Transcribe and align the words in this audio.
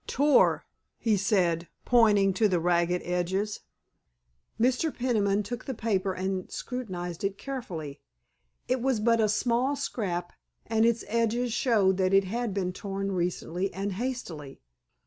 "Tore," 0.07 0.65
he 0.97 1.15
said, 1.15 1.67
pointing 1.85 2.33
to 2.33 2.47
the 2.47 2.59
ragged 2.59 3.03
edges. 3.05 3.59
Mr. 4.59 4.91
Peniman 4.91 5.43
took 5.43 5.65
the 5.65 5.75
paper 5.75 6.11
and 6.13 6.49
scrutinized 6.51 7.23
it 7.23 7.37
carefully. 7.37 8.01
It 8.67 8.81
was 8.81 8.99
but 8.99 9.21
a 9.21 9.29
small 9.29 9.75
scrap, 9.75 10.33
and 10.65 10.87
its 10.87 11.03
edges 11.07 11.53
showed 11.53 11.97
that 11.97 12.15
it 12.15 12.23
had 12.23 12.51
been 12.51 12.73
torn 12.73 13.11
recently 13.11 13.71
and 13.75 13.91
hastily. 13.91 14.59